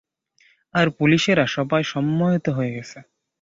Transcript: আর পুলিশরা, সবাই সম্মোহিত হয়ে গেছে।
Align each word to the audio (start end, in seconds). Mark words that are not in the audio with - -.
আর 0.73 0.87
পুলিশরা, 0.97 1.45
সবাই 1.47 1.83
সম্মোহিত 1.83 2.45
হয়ে 2.49 2.71
গেছে। 2.71 2.97